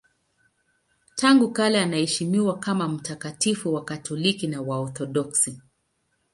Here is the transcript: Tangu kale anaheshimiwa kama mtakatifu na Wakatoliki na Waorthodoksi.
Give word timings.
Tangu 1.15 1.51
kale 1.51 1.81
anaheshimiwa 1.81 2.59
kama 2.59 2.87
mtakatifu 2.87 3.69
na 3.69 3.75
Wakatoliki 3.75 4.47
na 4.47 4.61
Waorthodoksi. 4.61 5.61